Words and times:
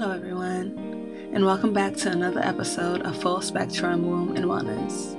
Hello, 0.00 0.14
everyone, 0.14 0.78
and 1.34 1.44
welcome 1.44 1.72
back 1.72 1.96
to 1.96 2.12
another 2.12 2.38
episode 2.38 3.02
of 3.02 3.20
Full 3.20 3.40
Spectrum 3.40 4.06
Womb 4.06 4.36
and 4.36 4.44
Wellness. 4.44 5.16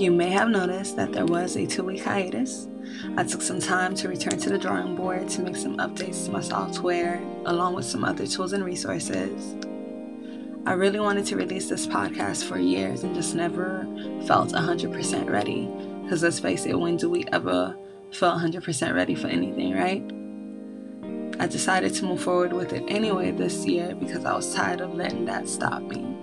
You 0.00 0.12
may 0.12 0.30
have 0.30 0.48
noticed 0.48 0.96
that 0.96 1.12
there 1.12 1.26
was 1.26 1.56
a 1.56 1.66
two 1.66 1.82
week 1.82 2.02
hiatus. 2.02 2.66
I 3.18 3.24
took 3.24 3.42
some 3.42 3.60
time 3.60 3.94
to 3.96 4.08
return 4.08 4.38
to 4.38 4.48
the 4.48 4.56
drawing 4.56 4.96
board 4.96 5.28
to 5.28 5.42
make 5.42 5.56
some 5.56 5.76
updates 5.76 6.24
to 6.24 6.32
my 6.32 6.40
software, 6.40 7.22
along 7.44 7.74
with 7.74 7.84
some 7.84 8.02
other 8.02 8.26
tools 8.26 8.54
and 8.54 8.64
resources. 8.64 9.56
I 10.64 10.72
really 10.72 11.00
wanted 11.00 11.26
to 11.26 11.36
release 11.36 11.68
this 11.68 11.86
podcast 11.86 12.44
for 12.44 12.58
years 12.58 13.04
and 13.04 13.14
just 13.14 13.34
never 13.34 13.86
felt 14.26 14.52
100% 14.52 15.28
ready. 15.28 15.70
Because 16.02 16.22
let's 16.22 16.38
face 16.38 16.64
it, 16.64 16.80
when 16.80 16.96
do 16.96 17.10
we 17.10 17.26
ever 17.30 17.76
feel 18.10 18.30
100% 18.30 18.94
ready 18.94 19.16
for 19.16 19.26
anything, 19.26 19.74
right? 19.74 20.13
I 21.38 21.46
decided 21.46 21.94
to 21.94 22.04
move 22.04 22.22
forward 22.22 22.52
with 22.52 22.72
it 22.72 22.84
anyway 22.88 23.30
this 23.30 23.66
year 23.66 23.94
because 23.94 24.24
I 24.24 24.34
was 24.34 24.54
tired 24.54 24.80
of 24.80 24.94
letting 24.94 25.24
that 25.26 25.48
stop 25.48 25.82
me. 25.82 26.14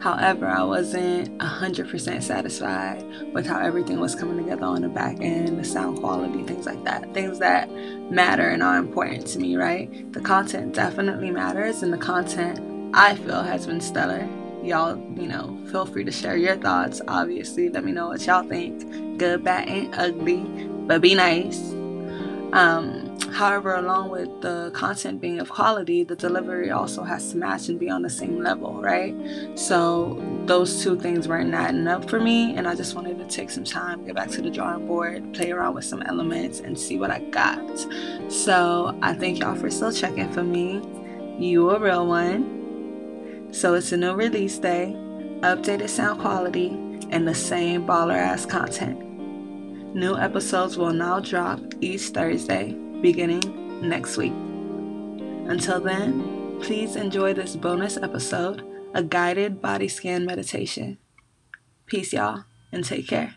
However, 0.00 0.46
I 0.46 0.62
wasn't 0.62 1.36
100% 1.38 2.22
satisfied 2.22 3.04
with 3.34 3.46
how 3.46 3.60
everything 3.60 4.00
was 4.00 4.14
coming 4.14 4.38
together 4.38 4.64
on 4.64 4.80
the 4.80 4.88
back 4.88 5.20
end, 5.20 5.58
the 5.58 5.64
sound 5.64 5.98
quality, 5.98 6.42
things 6.42 6.64
like 6.64 6.82
that. 6.84 7.12
Things 7.12 7.38
that 7.40 7.70
matter 8.10 8.48
and 8.48 8.62
are 8.62 8.78
important 8.78 9.26
to 9.28 9.38
me, 9.38 9.56
right? 9.56 10.10
The 10.14 10.20
content 10.20 10.74
definitely 10.74 11.30
matters, 11.30 11.82
and 11.82 11.92
the 11.92 11.98
content 11.98 12.60
I 12.94 13.14
feel 13.14 13.42
has 13.42 13.66
been 13.66 13.80
stellar. 13.80 14.26
Y'all, 14.64 14.96
you 15.18 15.26
know, 15.26 15.58
feel 15.70 15.84
free 15.84 16.04
to 16.04 16.12
share 16.12 16.36
your 16.36 16.56
thoughts. 16.56 17.02
Obviously, 17.06 17.68
let 17.68 17.84
me 17.84 17.92
know 17.92 18.08
what 18.08 18.26
y'all 18.26 18.48
think. 18.48 19.18
Good, 19.18 19.44
bad, 19.44 19.68
and 19.68 19.94
ugly, 19.94 20.38
but 20.86 21.02
be 21.02 21.14
nice. 21.14 21.60
Um, 22.54 23.09
however, 23.32 23.74
along 23.74 24.10
with 24.10 24.40
the 24.40 24.70
content 24.74 25.20
being 25.20 25.40
of 25.40 25.50
quality, 25.50 26.04
the 26.04 26.16
delivery 26.16 26.70
also 26.70 27.02
has 27.02 27.30
to 27.30 27.36
match 27.36 27.68
and 27.68 27.78
be 27.78 27.90
on 27.90 28.02
the 28.02 28.10
same 28.10 28.42
level, 28.42 28.80
right? 28.80 29.14
So 29.54 30.22
those 30.46 30.82
two 30.82 30.98
things 30.98 31.28
weren't 31.28 31.54
adding 31.54 31.86
up 31.86 32.08
for 32.08 32.20
me, 32.20 32.54
and 32.56 32.66
I 32.66 32.74
just 32.74 32.94
wanted 32.94 33.18
to 33.18 33.26
take 33.26 33.50
some 33.50 33.64
time, 33.64 34.04
get 34.04 34.14
back 34.14 34.30
to 34.30 34.42
the 34.42 34.50
drawing 34.50 34.86
board, 34.86 35.32
play 35.34 35.50
around 35.50 35.74
with 35.74 35.84
some 35.84 36.02
elements, 36.02 36.60
and 36.60 36.78
see 36.78 36.98
what 36.98 37.10
I 37.10 37.20
got. 37.20 37.86
So 38.28 38.98
I 39.02 39.14
thank 39.14 39.40
y'all 39.40 39.54
for 39.54 39.70
still 39.70 39.92
checking 39.92 40.30
for 40.32 40.42
me. 40.42 40.82
You 41.38 41.70
a 41.70 41.78
real 41.78 42.06
one. 42.06 43.48
So 43.52 43.74
it's 43.74 43.92
a 43.92 43.96
new 43.96 44.14
release 44.14 44.58
day, 44.58 44.94
updated 45.40 45.88
sound 45.88 46.20
quality, 46.20 46.68
and 47.10 47.26
the 47.26 47.34
same 47.34 47.86
baller 47.86 48.16
ass 48.16 48.46
content. 48.46 49.06
New 49.94 50.16
episodes 50.16 50.76
will 50.78 50.92
now 50.92 51.18
drop 51.18 51.58
each 51.80 52.10
Thursday, 52.10 52.76
beginning 53.00 53.88
next 53.88 54.16
week. 54.16 54.32
Until 55.48 55.80
then, 55.80 56.58
please 56.60 56.96
enjoy 56.96 57.34
this 57.34 57.56
bonus 57.56 57.96
episode, 57.96 58.64
a 58.94 59.02
guided 59.02 59.60
body 59.60 59.88
scan 59.88 60.24
meditation. 60.24 60.98
Peace, 61.86 62.12
y'all, 62.12 62.44
and 62.72 62.84
take 62.84 63.08
care. 63.08 63.34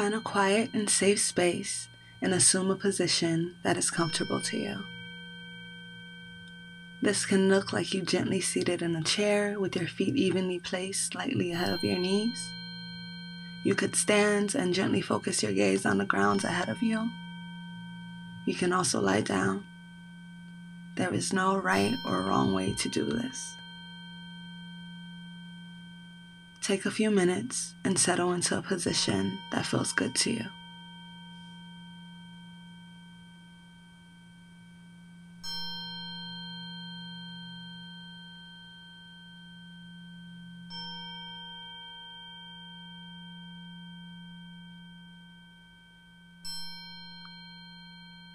Find 0.00 0.14
a 0.14 0.20
quiet 0.20 0.70
and 0.72 0.88
safe 0.88 1.20
space 1.20 1.90
and 2.22 2.32
assume 2.32 2.70
a 2.70 2.74
position 2.74 3.56
that 3.64 3.76
is 3.76 3.90
comfortable 3.90 4.40
to 4.40 4.56
you. 4.56 4.82
This 7.02 7.26
can 7.26 7.50
look 7.50 7.74
like 7.74 7.92
you 7.92 8.00
gently 8.00 8.40
seated 8.40 8.80
in 8.80 8.96
a 8.96 9.02
chair 9.02 9.60
with 9.60 9.76
your 9.76 9.88
feet 9.88 10.16
evenly 10.16 10.58
placed 10.58 11.12
slightly 11.12 11.52
ahead 11.52 11.74
of 11.74 11.84
your 11.84 11.98
knees. 11.98 12.50
You 13.62 13.74
could 13.74 13.94
stand 13.94 14.54
and 14.54 14.72
gently 14.72 15.02
focus 15.02 15.42
your 15.42 15.52
gaze 15.52 15.84
on 15.84 15.98
the 15.98 16.06
ground 16.06 16.44
ahead 16.44 16.70
of 16.70 16.80
you. 16.80 17.10
You 18.46 18.54
can 18.54 18.72
also 18.72 19.02
lie 19.02 19.20
down. 19.20 19.66
There 20.94 21.12
is 21.12 21.30
no 21.30 21.58
right 21.58 21.94
or 22.06 22.22
wrong 22.22 22.54
way 22.54 22.72
to 22.72 22.88
do 22.88 23.04
this. 23.04 23.54
Take 26.70 26.86
a 26.86 26.90
few 26.92 27.10
minutes 27.10 27.74
and 27.84 27.98
settle 27.98 28.32
into 28.32 28.56
a 28.56 28.62
position 28.62 29.40
that 29.50 29.66
feels 29.66 29.92
good 29.92 30.14
to 30.14 30.30
you. 30.30 30.44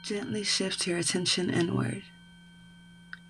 Gently 0.04 0.44
shift 0.44 0.86
your 0.86 0.98
attention 0.98 1.50
inward. 1.50 2.04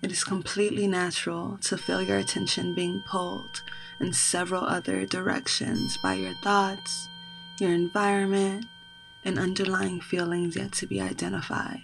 It 0.02 0.12
is 0.12 0.24
completely 0.24 0.86
natural 0.86 1.58
to 1.62 1.78
feel 1.78 2.02
your 2.02 2.18
attention 2.18 2.74
being 2.74 3.02
pulled 3.08 3.62
in 3.98 4.12
several 4.12 4.62
other 4.62 5.06
directions 5.06 5.96
by 6.02 6.14
your 6.14 6.34
thoughts, 6.42 7.08
your 7.58 7.72
environment, 7.72 8.66
and 9.24 9.38
underlying 9.38 10.00
feelings 10.00 10.54
yet 10.54 10.72
to 10.72 10.86
be 10.86 11.00
identified. 11.00 11.80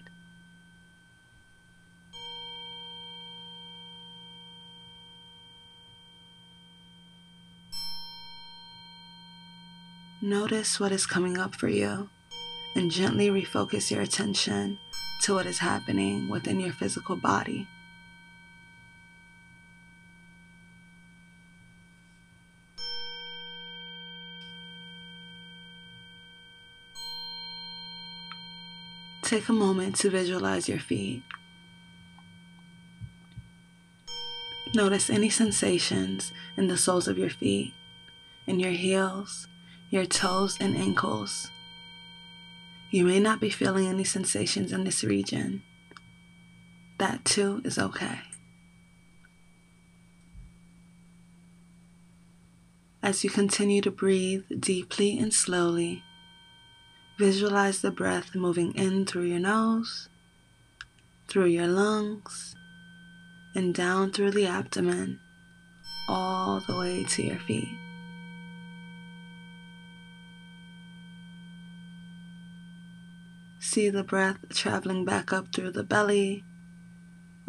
Notice 10.20 10.78
what 10.78 10.92
is 10.92 11.04
coming 11.04 11.38
up 11.38 11.56
for 11.56 11.68
you 11.68 12.08
and 12.76 12.92
gently 12.92 13.28
refocus 13.28 13.90
your 13.90 14.02
attention 14.02 14.78
to 15.22 15.34
what 15.34 15.46
is 15.46 15.58
happening 15.58 16.28
within 16.28 16.60
your 16.60 16.72
physical 16.72 17.16
body. 17.16 17.66
Take 29.32 29.48
a 29.48 29.54
moment 29.54 29.96
to 29.96 30.10
visualize 30.10 30.68
your 30.68 30.78
feet. 30.78 31.22
Notice 34.74 35.08
any 35.08 35.30
sensations 35.30 36.34
in 36.54 36.66
the 36.66 36.76
soles 36.76 37.08
of 37.08 37.16
your 37.16 37.30
feet, 37.30 37.72
in 38.46 38.60
your 38.60 38.72
heels, 38.72 39.48
your 39.88 40.04
toes, 40.04 40.58
and 40.60 40.76
ankles. 40.76 41.50
You 42.90 43.06
may 43.06 43.20
not 43.20 43.40
be 43.40 43.48
feeling 43.48 43.86
any 43.86 44.04
sensations 44.04 44.70
in 44.70 44.84
this 44.84 45.02
region. 45.02 45.62
That 46.98 47.24
too 47.24 47.62
is 47.64 47.78
okay. 47.78 48.18
As 53.02 53.24
you 53.24 53.30
continue 53.30 53.80
to 53.80 53.90
breathe 53.90 54.44
deeply 54.60 55.18
and 55.18 55.32
slowly, 55.32 56.04
visualize 57.18 57.80
the 57.80 57.90
breath 57.90 58.34
moving 58.34 58.74
in 58.74 59.06
through 59.06 59.24
your 59.24 59.38
nose, 59.38 60.08
through 61.28 61.46
your 61.46 61.66
lungs, 61.66 62.54
and 63.54 63.74
down 63.74 64.10
through 64.10 64.30
the 64.30 64.46
abdomen, 64.46 65.20
all 66.08 66.60
the 66.66 66.76
way 66.76 67.04
to 67.04 67.22
your 67.22 67.38
feet. 67.38 67.78
See 73.60 73.88
the 73.88 74.04
breath 74.04 74.38
traveling 74.50 75.04
back 75.04 75.32
up 75.32 75.54
through 75.54 75.70
the 75.70 75.84
belly, 75.84 76.44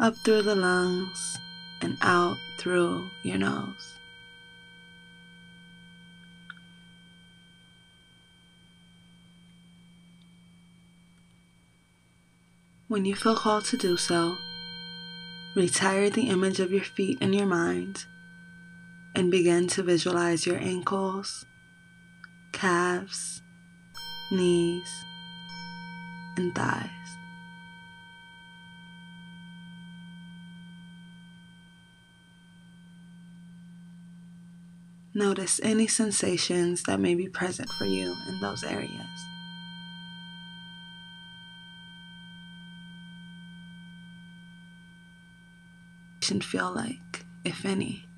up 0.00 0.14
through 0.24 0.42
the 0.42 0.56
lungs, 0.56 1.38
and 1.80 1.98
out 2.00 2.38
through 2.58 3.10
your 3.22 3.38
nose. 3.38 3.98
When 12.94 13.04
you 13.04 13.16
feel 13.16 13.34
called 13.34 13.64
to 13.64 13.76
do 13.76 13.96
so, 13.96 14.38
retire 15.56 16.10
the 16.10 16.28
image 16.28 16.60
of 16.60 16.70
your 16.70 16.84
feet 16.84 17.18
in 17.20 17.32
your 17.32 17.44
mind 17.44 18.04
and 19.16 19.32
begin 19.32 19.66
to 19.70 19.82
visualize 19.82 20.46
your 20.46 20.58
ankles, 20.58 21.44
calves, 22.52 23.42
knees, 24.30 25.04
and 26.36 26.54
thighs. 26.54 26.88
Notice 35.12 35.58
any 35.64 35.88
sensations 35.88 36.84
that 36.84 37.00
may 37.00 37.16
be 37.16 37.26
present 37.26 37.70
for 37.70 37.86
you 37.86 38.14
in 38.28 38.38
those 38.40 38.62
areas. 38.62 39.33
Feel 46.24 46.72
like, 46.72 47.24
if 47.44 47.64
any? 47.64 48.08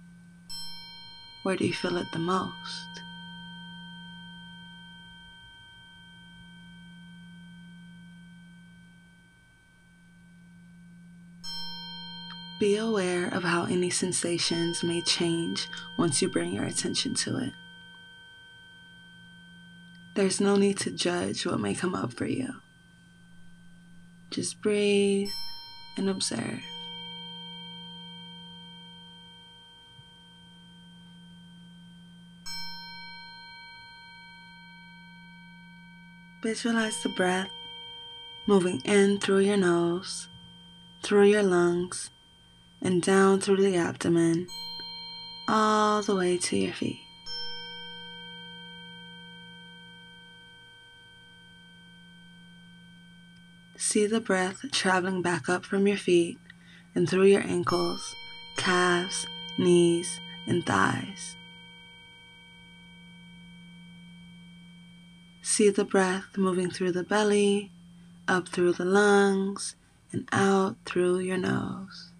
Where 1.43 1.57
do 1.57 1.67
you 1.67 1.73
feel 1.73 1.97
it 1.97 2.07
the 2.13 2.19
most? 2.19 3.01
Be 12.59 12.77
aware 12.77 13.29
of 13.29 13.43
how 13.43 13.65
any 13.65 13.91
sensations 13.91 14.83
may 14.83 15.03
change 15.03 15.69
once 15.99 16.23
you 16.23 16.29
bring 16.31 16.53
your 16.53 16.65
attention 16.65 17.15
to 17.15 17.37
it. 17.39 17.53
There's 20.15 20.41
no 20.41 20.57
need 20.57 20.79
to 20.79 20.91
judge 20.91 21.45
what 21.45 21.61
may 21.61 21.75
come 21.75 21.95
up 21.95 22.15
for 22.15 22.25
you. 22.25 22.49
Just 24.31 24.63
breathe 24.63 25.29
and 25.99 26.09
observe. 26.09 26.63
Visualize 36.47 37.03
the 37.03 37.09
breath 37.09 37.51
moving 38.47 38.81
in 38.85 39.19
through 39.19 39.41
your 39.41 39.57
nose, 39.57 40.29
through 41.03 41.25
your 41.25 41.43
lungs, 41.43 42.11
and 42.81 43.03
down 43.03 43.41
through 43.41 43.57
the 43.57 43.77
abdomen, 43.77 44.47
all 45.49 46.03
the 46.03 46.15
way 46.15 46.39
to 46.39 46.57
your 46.57 46.73
feet. 46.73 47.01
See 53.77 54.07
the 54.07 54.21
breath 54.21 54.65
traveling 54.71 55.23
back 55.23 55.49
up 55.49 55.65
from 55.65 55.89
your 55.89 55.97
feet 55.97 56.39
and 56.95 57.11
through 57.11 57.25
your 57.25 57.43
ankles, 57.43 58.15
calves, 58.57 59.27
knees, 59.59 60.21
and 60.47 60.65
thighs. 60.65 61.35
See 65.57 65.71
the 65.71 65.87
breath 65.87 66.37
moving 66.37 66.71
through 66.71 66.93
the 66.93 67.03
belly, 67.03 67.73
up 68.29 68.47
through 68.47 68.75
the 68.75 68.85
lungs, 68.85 69.75
and 70.13 70.29
out 70.31 70.77
through 70.85 71.21
your 71.21 71.39
nose. 71.39 72.13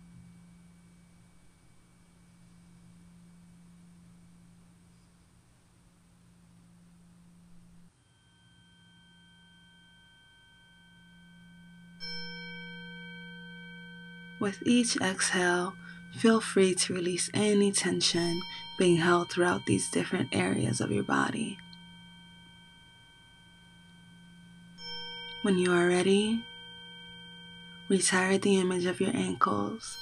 With 14.41 14.63
each 14.65 14.97
exhale, 14.97 15.75
feel 16.15 16.41
free 16.41 16.75
to 16.75 16.95
release 16.95 17.29
any 17.35 17.71
tension 17.71 18.41
being 18.79 18.97
held 18.97 19.29
throughout 19.29 19.67
these 19.67 19.91
different 19.91 20.35
areas 20.35 20.81
of 20.81 20.91
your 20.91 21.05
body. 21.05 21.59
When 25.47 25.59
you 25.59 25.73
are 25.75 25.87
ready, 25.87 26.45
retire 27.89 28.37
the 28.37 28.59
image 28.59 28.85
of 28.85 29.01
your 29.01 29.15
ankles, 29.15 29.97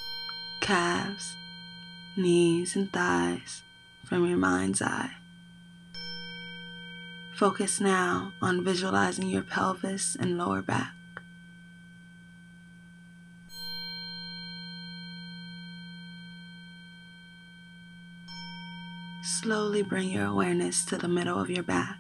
calves, 0.63 1.37
knees, 2.17 2.75
and 2.75 2.91
thighs 2.91 3.63
from 4.07 4.25
your 4.25 4.39
mind's 4.39 4.81
eye. 4.81 5.11
Focus 7.35 7.79
now 7.79 8.33
on 8.41 8.65
visualizing 8.65 9.29
your 9.29 9.43
pelvis 9.43 10.17
and 10.19 10.39
lower 10.39 10.63
back. 10.63 10.95
Slowly 19.23 19.83
bring 19.83 20.09
your 20.09 20.25
awareness 20.25 20.87
to 20.87 20.97
the 20.97 21.07
middle 21.07 21.39
of 21.39 21.51
your 21.51 21.65
back 21.65 21.99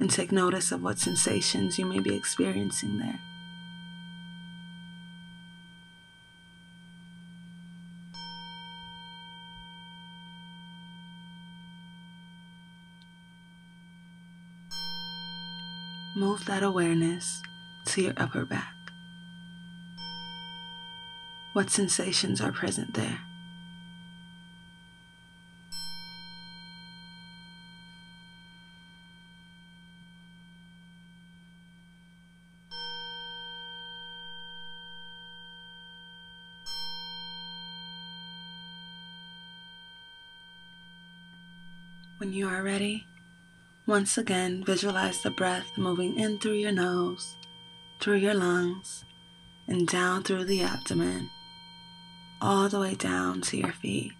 and 0.00 0.10
take 0.10 0.32
notice 0.32 0.72
of 0.72 0.82
what 0.82 0.98
sensations 0.98 1.78
you 1.78 1.86
may 1.86 2.00
be 2.00 2.14
experiencing 2.14 2.98
there. 2.98 3.20
Move 16.16 16.44
that 16.44 16.62
awareness 16.62 17.42
to 17.86 18.02
your 18.02 18.14
upper 18.16 18.44
back. 18.44 18.74
What 21.54 21.70
sensations 21.70 22.40
are 22.40 22.52
present 22.52 22.94
there? 22.94 23.20
When 42.24 42.32
you 42.32 42.48
are 42.48 42.62
ready, 42.62 43.06
once 43.86 44.16
again 44.16 44.64
visualize 44.64 45.20
the 45.20 45.30
breath 45.30 45.66
moving 45.76 46.18
in 46.18 46.38
through 46.38 46.54
your 46.54 46.72
nose, 46.72 47.36
through 48.00 48.16
your 48.16 48.32
lungs, 48.32 49.04
and 49.68 49.86
down 49.86 50.22
through 50.22 50.46
the 50.46 50.62
abdomen, 50.62 51.28
all 52.40 52.70
the 52.70 52.80
way 52.80 52.94
down 52.94 53.42
to 53.42 53.58
your 53.58 53.72
feet. 53.72 54.12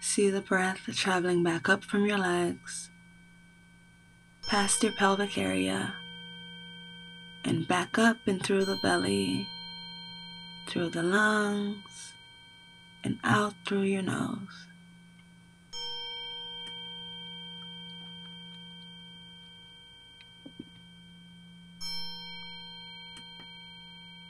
See 0.00 0.30
the 0.30 0.40
breath 0.40 0.80
traveling 0.96 1.44
back 1.44 1.68
up 1.68 1.84
from 1.84 2.06
your 2.06 2.18
legs, 2.18 2.90
past 4.48 4.82
your 4.82 4.92
pelvic 4.94 5.38
area, 5.38 5.94
and 7.44 7.68
back 7.68 8.00
up 8.00 8.16
and 8.26 8.42
through 8.42 8.64
the 8.64 8.78
belly 8.82 9.46
through 10.66 10.90
the 10.90 11.02
lungs 11.02 12.14
and 13.02 13.18
out 13.22 13.54
through 13.66 13.82
your 13.82 14.02
nose. 14.02 14.66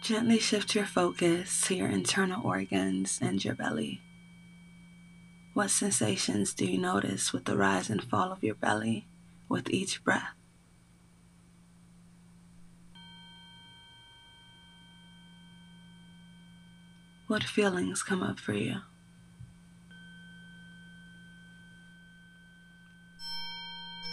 Gently 0.03 0.39
shift 0.39 0.75
your 0.75 0.85
focus 0.85 1.63
to 1.63 1.75
your 1.75 1.89
internal 1.89 2.47
organs 2.47 3.19
and 3.23 3.43
your 3.43 3.55
belly. 3.55 4.03
What 5.55 5.71
sensations 5.71 6.53
do 6.53 6.67
you 6.67 6.77
notice 6.77 7.33
with 7.33 7.47
the 7.47 7.57
rise 7.57 7.89
and 7.89 8.05
fall 8.05 8.31
of 8.31 8.43
your 8.43 8.55
belly 8.55 9.07
with 9.49 9.71
each 9.71 10.05
breath? 10.05 10.35
What 17.35 17.43
feelings 17.43 18.05
come 18.05 18.23
up 18.23 18.39
for 18.39 18.53
you? 18.53 18.77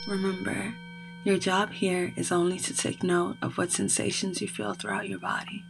Remember, 0.08 0.74
your 1.24 1.38
job 1.38 1.70
here 1.72 2.14
is 2.18 2.32
only 2.32 2.58
to 2.58 2.76
take 2.76 3.04
note 3.04 3.38
of 3.44 3.60
what 3.60 3.70
sensations 3.72 4.42
you 4.42 4.48
feel 4.48 4.74
throughout 4.74 5.08
your 5.08 5.20
body. 5.20 5.64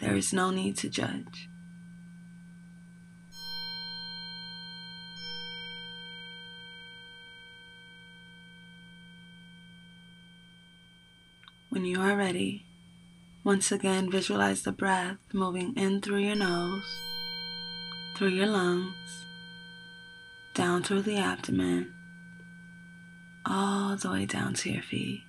There 0.00 0.16
is 0.16 0.32
no 0.32 0.50
need 0.50 0.76
to 0.78 0.88
judge. 0.88 1.48
When 11.68 11.84
you 11.84 12.00
are 12.00 12.16
ready, 12.16 12.66
once 13.42 13.72
again, 13.72 14.10
visualize 14.10 14.62
the 14.62 14.72
breath 14.72 15.16
moving 15.32 15.74
in 15.76 16.00
through 16.00 16.18
your 16.18 16.36
nose, 16.36 16.84
through 18.16 18.28
your 18.28 18.46
lungs, 18.46 19.24
down 20.52 20.82
through 20.82 21.00
the 21.02 21.16
abdomen, 21.16 21.92
all 23.46 23.96
the 23.96 24.10
way 24.10 24.26
down 24.26 24.52
to 24.52 24.70
your 24.70 24.82
feet. 24.82 25.22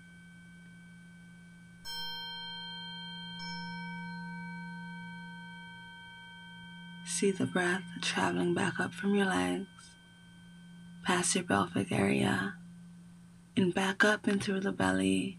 See 7.05 7.31
the 7.31 7.45
breath 7.45 7.83
traveling 8.01 8.53
back 8.53 8.79
up 8.79 8.93
from 8.93 9.15
your 9.15 9.27
legs, 9.27 9.67
past 11.05 11.35
your 11.35 11.43
pelvic 11.45 11.91
area, 11.91 12.55
and 13.55 13.73
back 13.73 14.03
up 14.03 14.27
and 14.27 14.43
through 14.43 14.61
the 14.61 14.71
belly, 14.71 15.37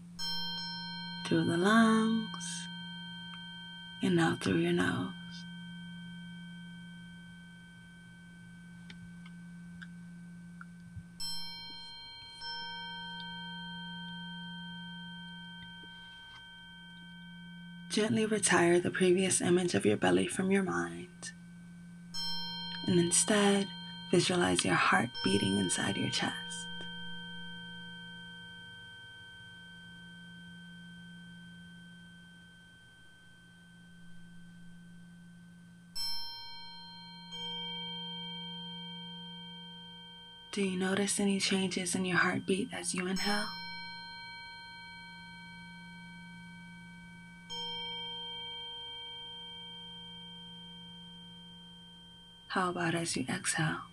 through 1.25 1.45
the 1.45 1.57
lungs, 1.57 2.62
and 4.03 4.19
out 4.19 4.43
through 4.43 4.57
your 4.57 4.73
nose. 4.73 5.13
Gently 17.89 18.25
retire 18.25 18.81
the 18.81 18.91
previous 18.91 19.39
image 19.39 19.73
of 19.73 19.85
your 19.85 19.95
belly 19.95 20.27
from 20.27 20.51
your 20.51 20.63
mind 20.63 21.31
and 22.87 22.99
instead 22.99 23.67
visualize 24.11 24.65
your 24.65 24.75
heart 24.75 25.09
beating 25.23 25.57
inside 25.59 25.95
your 25.95 26.09
chest. 26.09 26.42
Do 40.53 40.61
you 40.61 40.77
notice 40.77 41.19
any 41.19 41.39
changes 41.39 41.95
in 41.95 42.05
your 42.05 42.17
heartbeat 42.17 42.69
as 42.71 42.93
you 42.93 43.07
inhale? 43.07 43.47
How 52.49 52.69
about 52.69 52.93
as 52.93 53.17
you 53.17 53.25
exhale? 53.27 53.92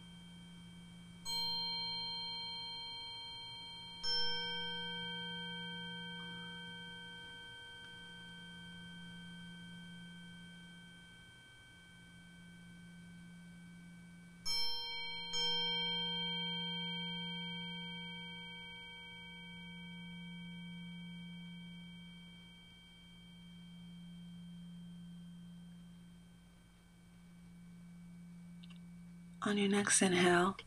On 29.42 29.56
your 29.56 29.70
next 29.70 30.02
inhale, 30.02 30.58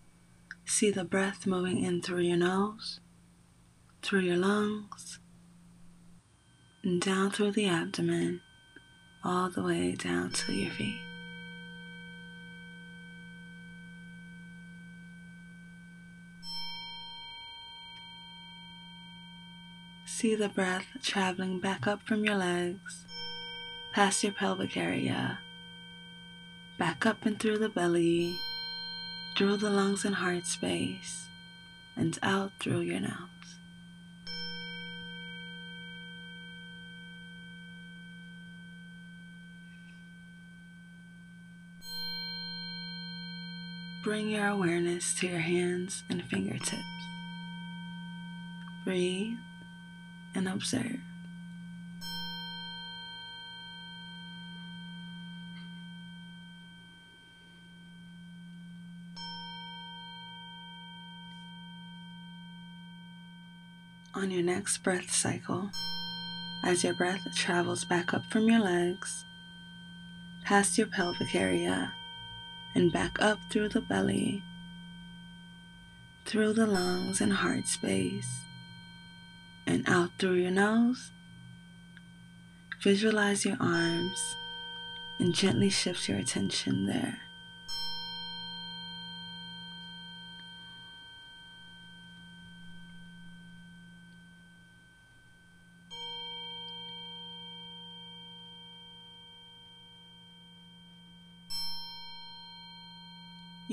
see 0.65 0.89
the 0.89 1.03
breath 1.03 1.45
moving 1.45 1.83
in 1.83 2.01
through 2.01 2.21
your 2.21 2.37
nose, 2.37 2.99
through 4.01 4.21
your 4.21 4.37
lungs, 4.37 5.19
and 6.83 6.99
down 6.99 7.29
through 7.29 7.51
the 7.51 7.67
abdomen, 7.67 8.41
all 9.23 9.51
the 9.51 9.61
way 9.61 9.93
down 9.93 10.31
to 10.31 10.53
your 10.53 10.71
feet. 10.71 10.99
See 20.07 20.33
the 20.33 20.49
breath 20.49 20.87
traveling 21.03 21.59
back 21.59 21.85
up 21.85 22.01
from 22.07 22.25
your 22.25 22.37
legs, 22.37 23.05
past 23.93 24.23
your 24.23 24.33
pelvic 24.33 24.75
area, 24.75 25.37
back 26.79 27.05
up 27.05 27.23
and 27.23 27.39
through 27.39 27.59
the 27.59 27.69
belly 27.69 28.35
through 29.35 29.57
the 29.57 29.69
lungs 29.69 30.05
and 30.05 30.15
heart 30.15 30.45
space, 30.45 31.29
and 31.95 32.19
out 32.21 32.51
through 32.59 32.81
your 32.81 32.99
nose. 32.99 33.19
Bring 44.03 44.29
your 44.29 44.47
awareness 44.47 45.15
to 45.15 45.27
your 45.27 45.39
hands 45.39 46.03
and 46.09 46.21
fingertips. 46.25 46.83
Breathe 48.83 49.37
and 50.35 50.47
observe. 50.49 50.99
On 64.15 64.29
your 64.29 64.43
next 64.43 64.77
breath 64.83 65.11
cycle, 65.11 65.71
as 66.63 66.83
your 66.83 66.93
breath 66.93 67.25
travels 67.35 67.83
back 67.83 68.13
up 68.13 68.23
from 68.31 68.47
your 68.47 68.59
legs, 68.59 69.25
past 70.43 70.77
your 70.77 70.87
pelvic 70.87 71.33
area, 71.33 71.93
and 72.75 72.93
back 72.93 73.19
up 73.19 73.39
through 73.49 73.69
the 73.69 73.81
belly, 73.81 74.43
through 76.25 76.53
the 76.53 76.67
lungs 76.67 77.21
and 77.21 77.33
heart 77.33 77.67
space, 77.67 78.41
and 79.65 79.83
out 79.89 80.11
through 80.19 80.35
your 80.35 80.51
nose. 80.51 81.11
Visualize 82.83 83.45
your 83.45 83.57
arms 83.59 84.35
and 85.19 85.33
gently 85.33 85.69
shift 85.69 86.07
your 86.07 86.19
attention 86.19 86.85
there. 86.85 87.22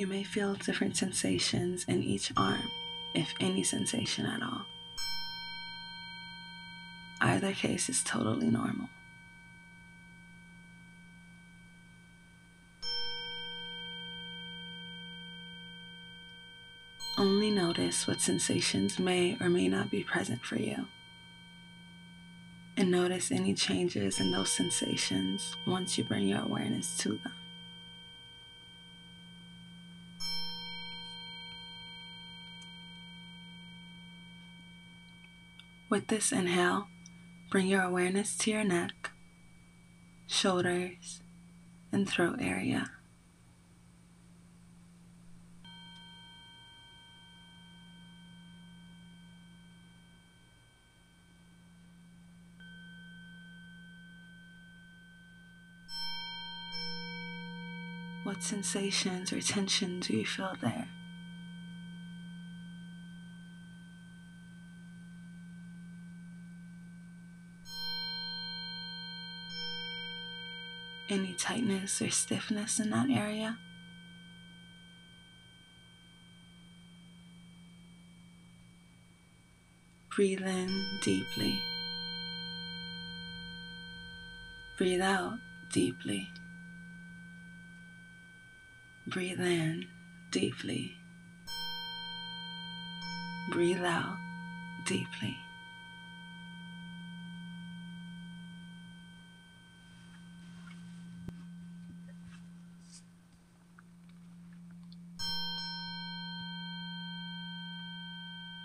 You 0.00 0.06
may 0.06 0.22
feel 0.22 0.54
different 0.54 0.96
sensations 0.96 1.84
in 1.84 2.02
each 2.02 2.32
arm, 2.34 2.70
if 3.14 3.34
any 3.38 3.62
sensation 3.62 4.24
at 4.24 4.42
all. 4.42 4.64
Either 7.20 7.52
case 7.52 7.90
is 7.90 8.02
totally 8.02 8.46
normal. 8.46 8.88
Only 17.18 17.50
notice 17.50 18.08
what 18.08 18.22
sensations 18.22 18.98
may 18.98 19.36
or 19.38 19.50
may 19.50 19.68
not 19.68 19.90
be 19.90 20.02
present 20.02 20.42
for 20.42 20.56
you. 20.56 20.86
And 22.78 22.90
notice 22.90 23.30
any 23.30 23.52
changes 23.52 24.18
in 24.18 24.32
those 24.32 24.50
sensations 24.50 25.54
once 25.66 25.98
you 25.98 26.04
bring 26.04 26.26
your 26.26 26.40
awareness 26.40 26.96
to 27.00 27.20
them. 27.22 27.34
With 35.90 36.06
this 36.06 36.30
inhale, 36.30 36.86
bring 37.50 37.66
your 37.66 37.82
awareness 37.82 38.38
to 38.38 38.52
your 38.52 38.62
neck, 38.62 39.10
shoulders, 40.28 41.20
and 41.90 42.08
throat 42.08 42.36
area. 42.40 42.92
What 58.22 58.44
sensations 58.44 59.32
or 59.32 59.40
tension 59.40 59.98
do 59.98 60.16
you 60.16 60.24
feel 60.24 60.54
there? 60.62 60.86
Any 71.10 71.34
tightness 71.34 72.00
or 72.00 72.10
stiffness 72.10 72.78
in 72.78 72.90
that 72.90 73.10
area. 73.10 73.58
Breathe 80.14 80.42
in 80.42 80.98
deeply. 81.02 81.60
Breathe 84.76 85.00
out 85.00 85.38
deeply. 85.72 86.28
Breathe 89.06 89.40
in 89.40 89.86
deeply. 90.30 90.96
Breathe 93.50 93.84
out 93.84 94.16
deeply. 94.86 95.36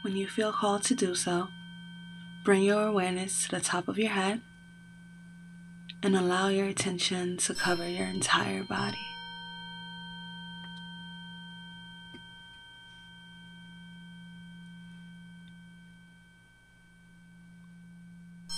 When 0.05 0.15
you 0.15 0.27
feel 0.27 0.53
called 0.53 0.83
to 0.83 0.93
do 0.93 1.15
so, 1.15 1.47
bring 2.43 2.61
your 2.61 2.85
awareness 2.85 3.47
to 3.47 3.55
the 3.55 3.59
top 3.59 3.87
of 3.87 3.97
your 3.97 4.11
head 4.11 4.39
and 6.03 6.15
allow 6.15 6.49
your 6.49 6.67
attention 6.67 7.37
to 7.37 7.55
cover 7.55 7.89
your 7.89 8.05
entire 8.05 8.63
body. 8.65 8.99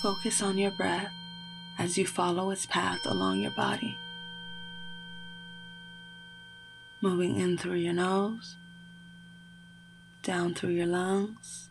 Focus 0.01 0.41
on 0.41 0.57
your 0.57 0.75
breath 0.75 1.13
as 1.79 1.97
you 1.97 2.05
follow 2.05 2.51
its 2.51 2.65
path 2.65 2.99
along 3.05 3.39
your 3.39 3.55
body. 3.55 3.97
Moving 7.01 7.39
in 7.39 7.57
through 7.57 7.75
your 7.75 7.93
nose, 7.93 8.57
down 10.27 10.53
through 10.53 10.71
your 10.71 10.85
lungs, 10.85 11.69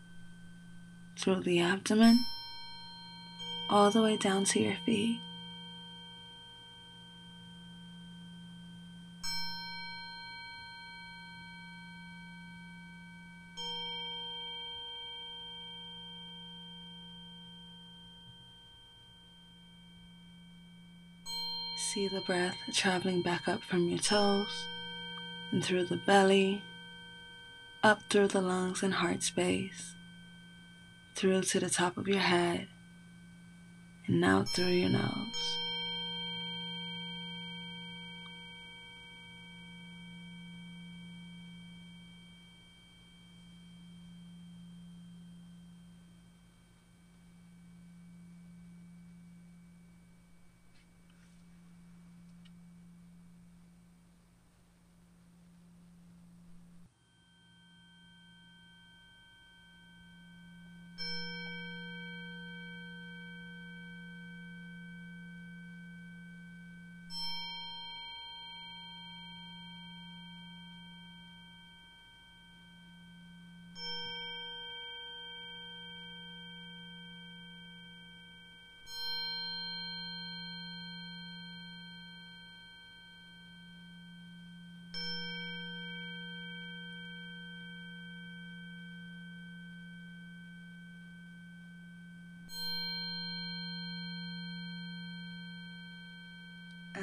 through 1.15 1.41
the 1.41 1.59
abdomen, 1.59 2.25
all 3.69 3.91
the 3.91 4.01
way 4.01 4.17
down 4.17 4.43
to 4.43 4.59
your 4.59 4.75
feet. 4.83 5.19
See 21.77 22.07
the 22.07 22.21
breath 22.21 22.55
traveling 22.73 23.21
back 23.21 23.47
up 23.47 23.61
from 23.63 23.87
your 23.87 23.99
toes 23.99 24.65
and 25.51 25.63
through 25.63 25.85
the 25.85 25.97
belly, 25.97 26.63
up 27.83 27.99
through 28.09 28.27
the 28.27 28.41
lungs 28.41 28.83
and 28.83 28.93
heart 28.93 29.23
space, 29.23 29.95
through 31.15 31.41
to 31.41 31.59
the 31.59 31.69
top 31.69 31.97
of 31.97 32.07
your 32.07 32.19
head, 32.19 32.67
and 34.07 34.23
out 34.23 34.47
through 34.49 34.65
your 34.67 34.89
nose. 34.89 35.56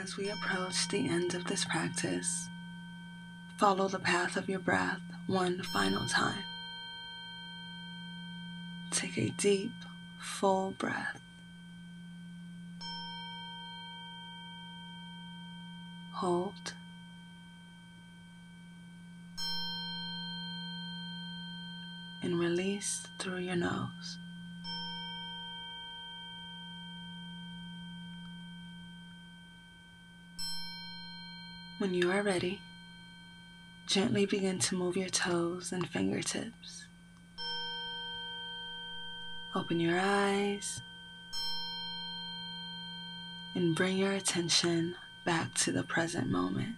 As 0.03 0.17
we 0.17 0.29
approach 0.29 0.89
the 0.89 1.09
end 1.09 1.35
of 1.35 1.45
this 1.45 1.65
practice, 1.65 2.49
follow 3.59 3.87
the 3.87 4.01
path 4.01 4.37
of 4.37 4.49
your 4.49 4.59
breath 4.59 5.01
one 5.27 5.63
final 5.63 6.07
time. 6.09 6.43
Take 8.91 9.17
a 9.17 9.31
deep, 9.31 9.73
full 10.19 10.73
breath. 10.73 11.21
Hold. 16.15 16.75
And 22.23 22.39
release 22.39 23.07
through 23.19 23.41
your 23.41 23.57
nose. 23.57 24.19
When 31.79 31.93
you 31.93 32.13
are 32.13 32.23
ready, 32.23 32.63
gently 33.89 34.27
begin 34.27 34.61
to 34.61 34.77
move 34.77 34.97
your 34.97 35.09
toes 35.09 35.73
and 35.73 35.89
fingertips. 35.89 36.87
Open 39.57 39.81
your 39.81 39.99
eyes 39.99 40.81
and 43.57 43.75
bring 43.75 43.97
your 43.97 44.13
attention 44.13 44.95
back 45.27 45.53
to 45.55 45.73
the 45.73 45.83
present 45.83 46.31
moment. 46.31 46.77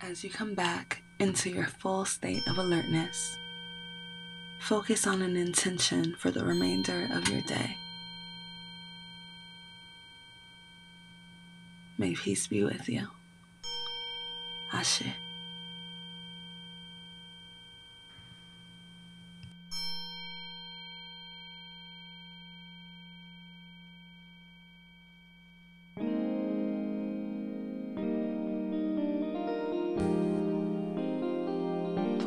As 0.00 0.22
you 0.22 0.30
come 0.30 0.54
back 0.54 1.02
into 1.18 1.50
your 1.50 1.66
full 1.66 2.04
state 2.04 2.46
of 2.46 2.56
alertness, 2.56 3.36
focus 4.60 5.08
on 5.08 5.22
an 5.22 5.36
intention 5.36 6.14
for 6.20 6.30
the 6.30 6.44
remainder 6.44 7.08
of 7.12 7.28
your 7.28 7.40
day. 7.42 7.76
May 11.98 12.14
peace 12.14 12.46
be 12.46 12.62
with 12.62 12.88
you. 12.88 13.08
Ashe. 14.72 15.02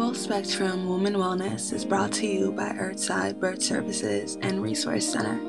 Full 0.02 0.16
Spectrum 0.16 0.88
Woman 0.88 1.14
Wellness 1.14 1.72
is 1.72 1.86
brought 1.86 2.12
to 2.14 2.26
you 2.26 2.52
by 2.52 2.70
Earthside 2.72 3.40
Birth 3.40 3.62
Services 3.62 4.36
and 4.42 4.60
Resource 4.60 5.08
Center, 5.08 5.40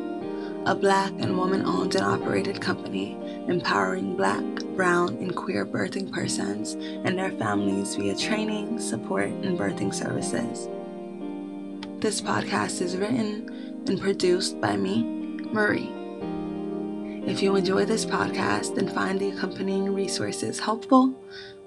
a 0.67 0.75
black 0.75 1.11
and 1.21 1.39
woman 1.39 1.65
owned 1.65 1.95
and 1.95 2.05
operated 2.05 2.61
company 2.61 3.17
empowering 3.49 4.15
black, 4.15 4.45
brown, 4.77 5.17
and 5.17 5.35
queer 5.35 5.65
birthing 5.65 6.13
persons 6.13 6.75
and 6.75 7.17
their 7.17 7.31
families 7.31 7.97
via 7.97 8.15
training, 8.15 8.79
support, 8.79 9.31
and 9.31 9.59
birthing 9.59 9.95
services. 9.95 10.69
This 12.03 12.21
podcast 12.21 12.83
is 12.83 12.99
written 12.99 13.85
and 13.89 13.99
produced 13.99 14.61
by 14.61 14.77
me, 14.77 15.03
Marie. 15.51 15.91
If 17.25 17.43
you 17.43 17.57
enjoy 17.57 17.87
this 17.87 18.05
podcast 18.05 18.77
and 18.77 18.93
find 18.93 19.19
the 19.19 19.31
accompanying 19.31 19.95
resources 19.95 20.59
helpful, 20.59 21.15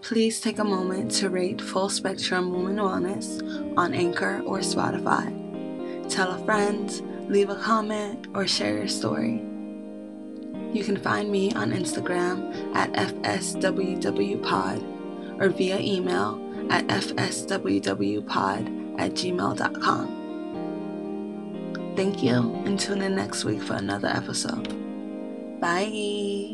please 0.05 0.39
take 0.39 0.59
a 0.59 0.63
moment 0.63 1.09
to 1.09 1.31
rate 1.31 1.59
Full 1.59 1.89
Spectrum 1.89 2.53
Woman 2.53 2.75
Wellness 2.75 3.41
on 3.75 3.91
Anchor 3.91 4.43
or 4.45 4.59
Spotify. 4.59 5.33
Tell 6.07 6.29
a 6.29 6.37
friend, 6.45 7.27
leave 7.27 7.49
a 7.49 7.55
comment, 7.55 8.27
or 8.35 8.45
share 8.45 8.77
your 8.77 8.87
story. 8.87 9.41
You 10.73 10.83
can 10.83 10.97
find 10.97 11.31
me 11.31 11.51
on 11.53 11.71
Instagram 11.71 12.75
at 12.75 12.93
FSWWPod 12.93 15.41
or 15.41 15.49
via 15.49 15.79
email 15.79 16.39
at 16.69 16.85
FSWWPod 16.85 18.99
at 18.99 19.13
gmail.com. 19.13 20.21
Thank 21.95 22.21
you 22.21 22.53
and 22.65 22.79
tune 22.79 23.01
in 23.01 23.15
next 23.15 23.43
week 23.43 23.63
for 23.63 23.73
another 23.73 24.09
episode. 24.09 24.69
Bye. 25.59 26.44